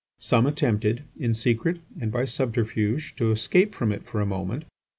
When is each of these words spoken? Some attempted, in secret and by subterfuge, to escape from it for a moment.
Some 0.17 0.47
attempted, 0.47 1.03
in 1.19 1.35
secret 1.35 1.77
and 1.99 2.11
by 2.11 2.25
subterfuge, 2.25 3.15
to 3.17 3.29
escape 3.29 3.75
from 3.75 3.91
it 3.91 4.01
for 4.03 4.19
a 4.19 4.25
moment. 4.25 4.65